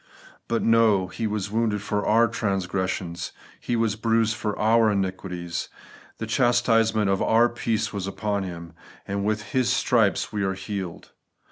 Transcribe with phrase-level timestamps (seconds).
[0.47, 5.69] But, no; 'He was wounded for our transgressions, He was bruised for our iniquities;
[6.17, 8.73] the chastisement of our peace was upon Him,
[9.07, 11.11] and with His stripes we are healed.'